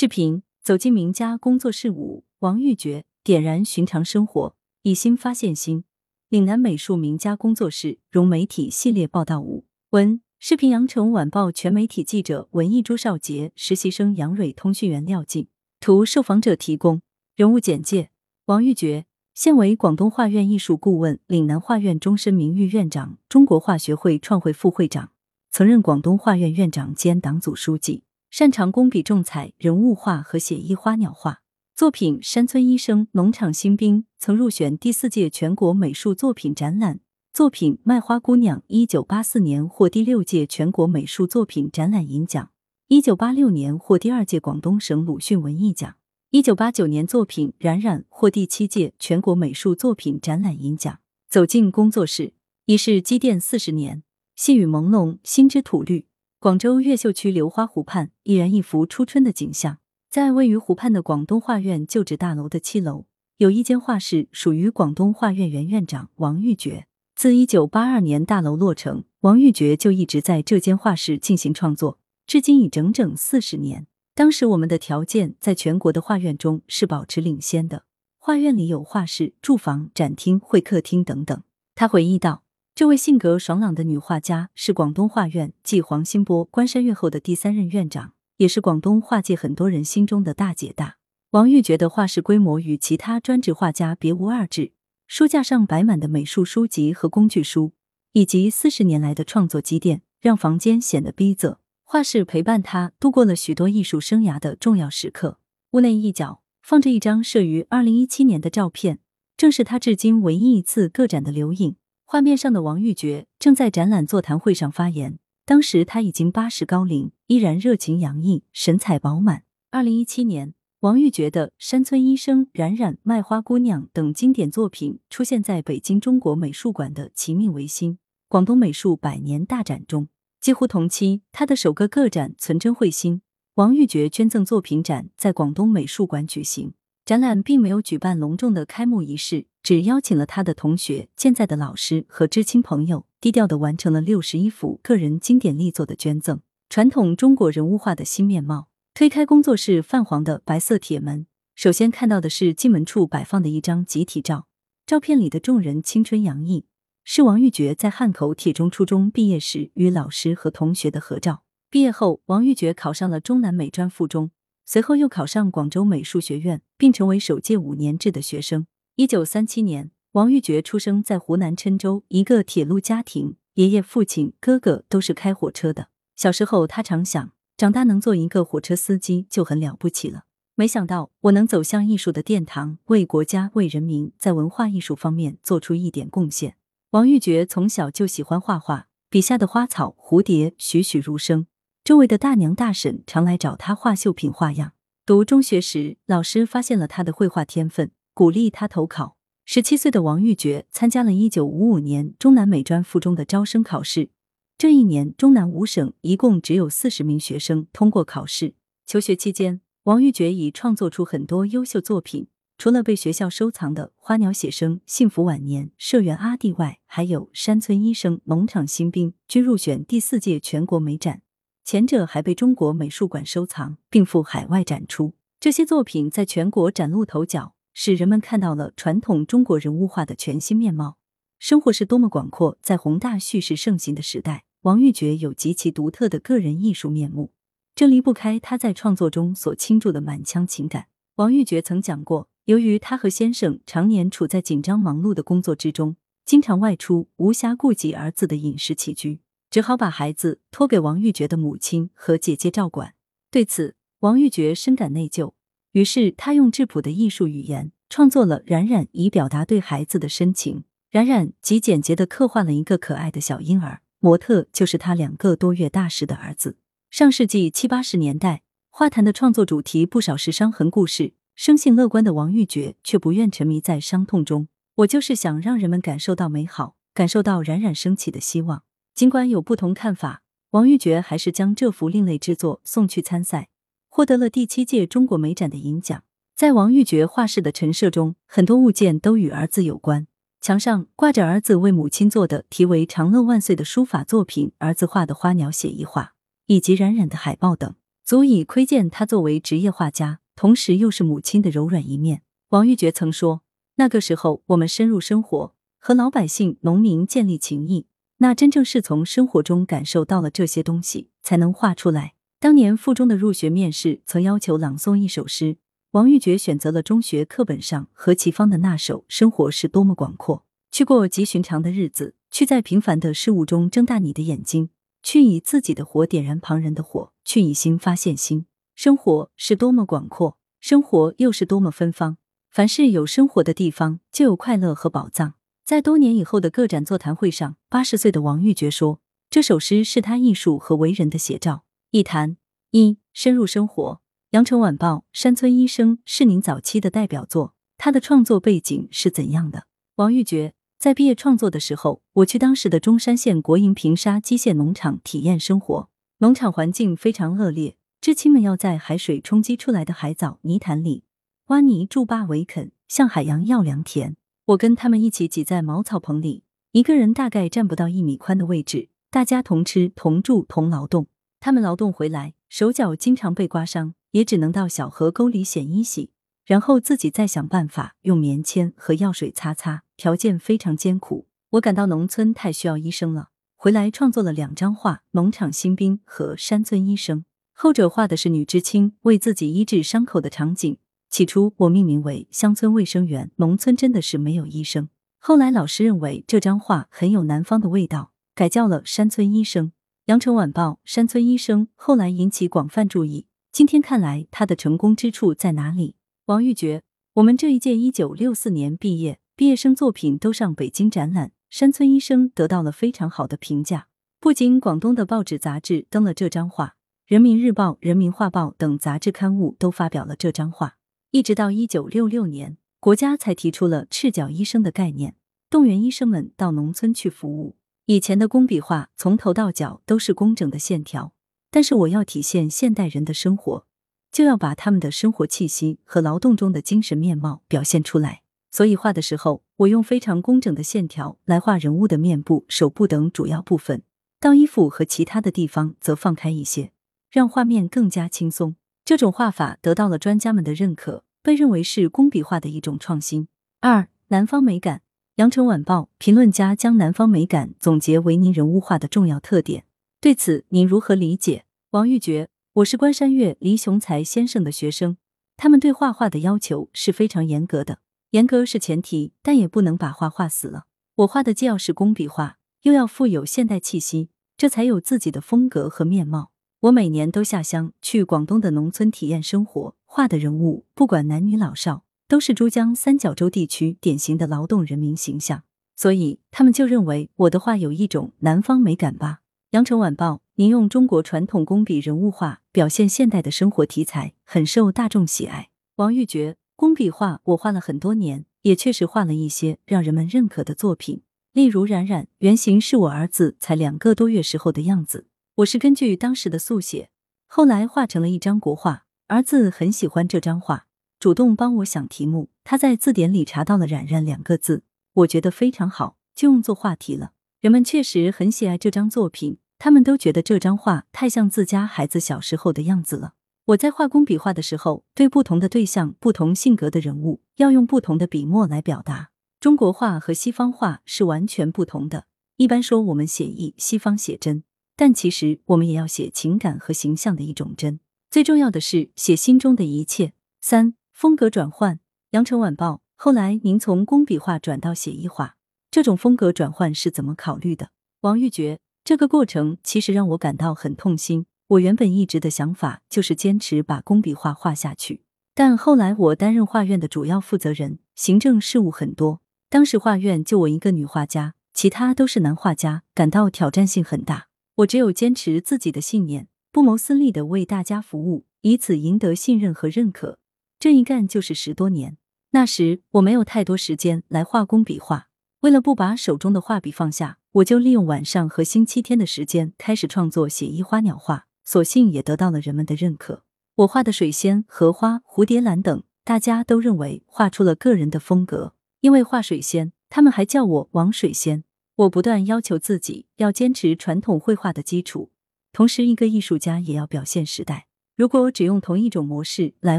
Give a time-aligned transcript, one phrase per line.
[0.00, 5.82] 视频走进名家工作室五，王玉珏点燃寻常生活，以心发现心。
[6.28, 15.48] 岭南美术名家工作室融媒体系列报道五文视频，羊城晚报全媒体记者文艺朱少杰，实习生杨蕊，通讯员廖静。
[15.80, 17.02] 图受访者提供。
[17.34, 18.10] 人物简介：
[18.44, 19.02] 王玉珏，
[19.34, 25.10] 现为广东画院艺术顾问、岭南画院终身名誉院长、中国画学会创会副会长，
[25.50, 28.04] 曾任广东画院院长兼党组书记。
[28.30, 31.40] 擅长工笔重彩、人物画和写意花鸟画。
[31.74, 37.00] 作品《山村医生》《农场新兵》曾入选第四届全国美术作品展览。
[37.32, 42.50] 作品《卖花姑娘》一九八四年获第六届全国美术作品展览银奖，
[42.88, 45.96] 一九八六年获第二届广东省鲁迅文艺奖，
[46.30, 50.98] 一九八九年作品《冉冉》获第七届全国美术作品展览银奖。
[51.30, 52.34] 走进工作室，
[52.66, 54.02] 已是积淀四十年，
[54.36, 56.06] 细雨朦胧，心之吐绿。
[56.40, 59.78] 广州越秀区流花湖畔，依然一幅初春的景象。
[60.08, 63.06] 在位于湖畔的广东画院旧址大楼的七楼，
[63.38, 66.84] 有一间画室属于广东画院原院长王玉珏。
[67.16, 73.88] 自一九八二年大楼落成，王玉珏就一直在这间画室进行创作，至今已整整四十年。
[74.14, 77.82] 当时我们的条件在全国的画院中是保持领先的，
[78.16, 81.42] 画院里有画室、住房、展厅、会客厅等等。
[81.74, 82.44] 他回忆道。
[82.78, 90.98] 这位性格爽朗的女画家是广东画院继黄新波、关山月后的第三任院长，也是广东画界很多人心中的大姐大。
[91.30, 94.70] 王玉觉得画室规模与其他专职画家别无二致，
[95.08, 97.72] 书架上摆满的美术书籍和工具书，
[98.12, 101.56] 以及四十年来的创作积淀，让房间显得逼仄。
[101.82, 105.40] 画室陪伴他度过了许多艺术生涯的重要时刻。
[105.72, 109.00] 屋内一角放着一张摄于二零一七年的照片，
[109.36, 111.74] 正是他至今唯一一次个展的留影。
[112.10, 119.42] 画面上的王玉珏正在展览座谈会上发言，当时他已经八十高龄，依然热情洋溢，神采饱满。
[119.70, 130.08] 二零一七年，王玉珏的《山村医生》《冉冉》《卖花姑娘》等经典作品出现在北京中国美术馆的“齐命维新”广东美术百年大展中。
[130.40, 133.16] 几乎同期，他的首个个展《存真慧心》
[133.56, 136.72] 王玉珏捐赠作品展在广东美术馆举行。
[137.08, 146.42] 展览并没有举办隆重的开幕仪式，只邀请了他的同学、健在的老师和知青朋友，低调的完成了六十一幅个人经典力作的捐赠。
[146.68, 148.68] 传统中国人物画的新面貌。
[148.92, 154.46] 推开工作室泛黄的白色铁门，首先看到的是进门处摆放的一张集体照。
[154.84, 156.66] 照片里的众人青春洋溢，
[157.04, 161.42] 是王玉珏在汉口铁中初中毕业时与老师和同学的合照。
[161.70, 164.30] 毕业后，王玉珏考上了中南美专附中。
[164.70, 168.66] 随后又考上广州美术学院，并成为首届五年制的学生。
[168.96, 175.88] 一九三七年，王玉珏出生在湖南郴州一个铁路家庭，爷爷、父亲、哥哥都是开火车的。
[176.16, 180.24] 小时候，他常想，长大能做一个火车司机就很了不起了。
[180.54, 186.56] 没想到，我能走向艺术的殿堂，为国家、为人民，在文化艺术方面做出一点贡献。
[186.90, 191.46] 王玉珏从小就喜欢画画，笔下的花草、蝴蝶栩栩如生。
[191.88, 194.74] 周围的大娘大婶常来找他画绣品画样。
[195.06, 199.16] 读中学时，老师发现了他的绘画天分，鼓励他投考。
[199.46, 204.10] 十七岁的王玉珏参加了一九五五年中南美专附中的招生考试。
[204.58, 208.52] 这一年，中南五省一共只有四十名学生通过考试。
[208.84, 212.28] 求学期间，王玉珏已创作出很多优秀作品。
[212.58, 221.22] 除了被学校收藏的《花鸟写生》《幸福晚年》《社员阿弟》外，还有《山村医生》《农场新兵》均入选第四届全国美展。
[221.70, 225.12] 前者还被中国美术馆收藏，并赴海外展出。
[225.38, 230.96] 这些作品在全国崭露头角，使人们看到了传统中国人物画的全新面貌。
[231.38, 232.56] 生活是多么广阔！
[232.62, 237.32] 在宏大叙事盛行的时代，王玉珏有极其独特的个人艺术面目，
[237.74, 240.86] 这离不开他在创作中所倾注的满腔情感。
[241.16, 249.20] 王玉珏曾讲过，由于他和先生常年处在紧张忙碌的工作之中，经常外出，无暇顾及儿子的饮食起居。
[249.50, 252.94] 只好把孩子托给王玉珏的母亲和姐姐照管。
[253.30, 255.32] 对此，王玉珏深感内疚，
[255.72, 260.64] 于是他用质朴的艺术语言创作了《冉冉》，以表达对孩子的深情。
[260.90, 266.56] 冉冉极简洁的刻画了一个可爱的小婴儿，模特就是他两个多月大时的儿子。
[266.90, 271.12] 上世纪七八十年代，画坛的创作主题不少是伤痕故事。
[271.34, 274.48] 生性乐观的王玉珏却不愿沉迷在伤痛中。
[274.76, 278.64] 我就是想让人们感受到美好，感受到冉冉升起的希望。
[278.98, 283.48] 尽管有不同看法，王玉珏还是将这幅另类之作送去参赛，
[283.88, 286.02] 获得了第七届中国美展的银奖。
[286.34, 290.08] 在王玉珏画室的陈设中，很多物件都与儿子有关。
[290.40, 296.14] 墙上挂着儿子为母亲做的题为“长乐万岁”的书法作品，儿子画的花鸟写意画，
[296.46, 297.72] 以及冉冉的海报等。
[298.02, 302.22] 足以窥见他作为职业画家，同时又是母亲的柔软一面。
[302.48, 303.42] 王玉珏曾说
[303.78, 307.86] ：“那个时候，我们深入生活，和老百姓、农民建立情谊，
[308.18, 315.56] 那真正是从生活中感受到了这些东西，才能画出来。”当年附中的入学面试曾要求朗诵一首诗，
[315.90, 320.36] 王玉珏选择了中学课本上何其芳的那首《生活是多么广阔》。
[320.70, 324.70] 去过极寻常的日子，去在平凡的事物中睁大你的眼睛，
[325.02, 328.46] 去以自己的火点燃旁人的火，去以心发现心。
[328.74, 332.18] 生活是多么广阔，生活又是多么芬芳。
[332.50, 335.37] 凡是有生活的地方，就有快乐和宝藏。
[335.68, 342.38] 在多年以后的个展座谈会上，八十岁的王玉珏说：“这首诗是他艺术和为人的写照。”一谈
[342.70, 343.96] 一深入生活，
[344.30, 349.64] 《羊城晚报》山村医生是您早期的代表作，他的创作背景是怎样的？
[349.96, 355.90] 王玉珏在毕业创作的时候，我去当时的中山县国营平沙机械农场体验生活，
[356.20, 361.04] 农场环境非常恶劣，知青们要在海水冲击出来的海藻泥潭里
[361.48, 364.16] 挖泥筑坝围垦，向海洋要良田。
[364.48, 366.42] 我跟他们一起挤在茅草棚里，
[366.72, 371.06] 一个人大概占不到一米宽的位置，大家同吃同住同劳动。
[371.38, 376.12] 他们劳动回来，手脚经常被刮伤，也只能到小河沟里洗一洗，
[376.46, 381.26] 然后自己再想办法用棉签和药水擦擦，条件非常艰苦。
[381.50, 387.18] 我感到农村太需要医生了，回来创作了两张画《农场新兵》和《山村医生》，
[387.52, 390.78] 后者画的是女知青为自己医治伤口的场景。
[391.10, 394.88] 起初我命名为《乡村卫生员》，农村真的是没有医生。
[395.18, 399.66] 后来老师认为这张画很有南方的味道，改叫了《山村医生》。
[400.06, 403.26] 羊城晚报山村医生后来引起广泛注意。
[403.50, 405.96] 今天看来，他的成功之处在哪里？
[406.26, 406.82] 王玉珏，
[407.14, 411.32] 我们这一届一九六四年毕业，毕业生作品都上北京展览。
[411.50, 413.88] 山村医生得到了非常好的评价，
[414.20, 416.66] 不仅广东的报纸杂志登了这张画，
[417.06, 420.76] 《人民日报》《人民画报》等杂志刊物都发表了这张画。
[421.10, 425.14] 一直到一九六六年，国家才提出了赤脚医生的概念，
[425.48, 427.56] 动员医生们到农村去服务。
[427.86, 431.14] 以前的工笔画从头到脚都是工整的线条，
[431.50, 433.66] 但是我要体现现代人的生活，
[434.12, 438.20] 就要把他们的生活气息和劳动中的精神面貌表现出来。
[438.50, 443.82] 所以画的时候，我用非常工整的线条来画人物的面部、手部等主要部分，
[444.20, 446.72] 到衣服和其他的地方则放开一些，
[447.10, 448.56] 让画面更加轻松。
[448.88, 453.28] 这种画法得到了专家们的认可，被认为是工笔画的一种创新。
[453.60, 454.80] 二、南方美感。
[455.16, 459.66] 羊城晚报评论家将南方美感总结为您人物画的重要特点，
[460.00, 461.44] 对此您如何理解？
[461.72, 464.96] 王玉珏，我是关山月、黎雄才先生的学生，
[465.36, 467.80] 他们对画画的要求是非常严格的，
[468.12, 470.64] 严格是前提，但也不能把画画死了。
[470.94, 474.08] 我画的既要是工笔画，又要富有现代气息，
[474.38, 476.30] 这才有自己的风格和面貌。
[476.60, 481.84] 我每年都下乡去广东的农村体验生活，画的人物不管男女老少。
[482.08, 485.42] 都是珠江三角洲地区典型的劳动人民形象，
[485.76, 489.18] 所以他们就认为我的画有一种南方美感吧。
[489.50, 495.50] 羊城晚报，您用中国传统工笔人物画表现现代的生活题材，很受大众喜爱。
[495.76, 501.02] 王玉珏，工笔画我画了很多年，也确实画了一些让人们认可的作品，
[501.34, 505.07] 例如冉冉，原型是我儿子才两个多月时候的样子，
[505.38, 506.90] 我是根据当时的速写，
[507.28, 510.66] 后来画成了一张国画，儿子很喜欢这张画。
[510.98, 514.64] 主动帮我想题目，他在字典里查到了“冉冉”两个字，
[514.94, 517.12] 我觉得非常好，就用作话题了。
[517.40, 523.14] 人们确实很喜爱这张作品，他们都觉得这张画太像自家孩子小时候的样子了。
[523.44, 529.10] 我在画工笔画的时候，对不同的对象、不同性格的人物，要用不同的笔墨来表达。
[529.38, 532.06] 中国画和西方画是完全不同的。
[532.38, 534.42] 一般说我们写意，西方写真，
[534.78, 537.80] 但其实我们也要写情感和形象的一种真。
[538.10, 540.14] 最重要的是写心中的一切。
[540.40, 540.74] 三。
[540.92, 541.78] 风格转换，
[542.10, 542.80] 羊城晚报。
[542.96, 545.36] 后来您从工笔画转到写意画，
[545.70, 547.70] 这种风格转换是怎么考虑的？
[548.00, 551.26] 王玉珏，这个过程其实让我感到很痛心。
[551.46, 555.02] 我原本一直的想法就是坚持把工笔画画下去，
[555.36, 559.20] 但后来我担任画院的主要负责人，行政事务很多。
[559.48, 564.27] 当时画院就我一个女画家，其他都是男画家，感到挑战性很大。
[564.58, 570.18] 我只有坚持自己的信念，不谋私利的为大家服务，以此赢得信任和认可。
[570.58, 571.96] 这一干就是十多年。
[572.32, 575.10] 那时我没有太多时间来画工笔画，
[575.42, 581.26] 为了不把手中的画笔放下，我就利用晚上和星期天的时间开始创作写意花鸟画。
[581.44, 583.22] 所幸也得到了人们的认可。
[583.54, 588.54] 我画的水仙、荷花、蝴蝶兰等，大家都认为画出了个人的风格。
[588.80, 591.44] 因为画水仙，他们还叫我王水仙。
[591.78, 595.12] 我不断要求自己要坚持传统绘画的基础，
[595.52, 597.68] 同时一个艺术家也要表现时代。
[597.94, 599.78] 如果只用同一种模式来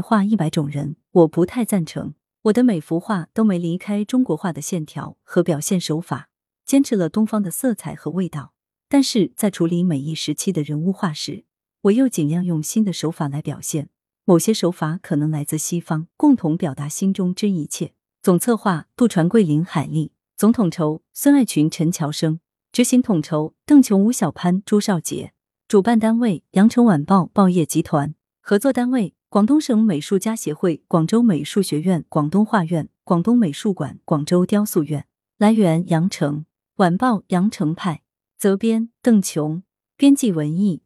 [0.00, 2.14] 画一百种人，我不太赞成。
[2.44, 6.30] 我的每幅画都没离开中国画的线条和表现手法，
[6.64, 8.54] 坚持了东方的色彩和味道。
[8.88, 11.44] 但是在处理每一时期的人物画时，
[11.82, 13.90] 我又尽量用新的手法来表现。
[14.24, 17.92] 某些手法可能来自西方，共同表达心中之一切。
[18.22, 22.38] 总策划：杜传桂、林海丽；总统筹：孙爱群、陈乔生；
[22.72, 25.32] 执行统筹：邓琼、吴小潘、朱少杰；
[25.68, 29.12] 主办单位：羊城晚报报业集团；合作单位。
[29.28, 35.04] 广东省美术家协会、广州美术学院、广东画院、广东美术馆、广州雕塑院。
[35.36, 38.00] 来源：羊城晚报羊城派，
[38.38, 39.62] 责编：邓琼，
[39.98, 40.80] 编辑：文艺。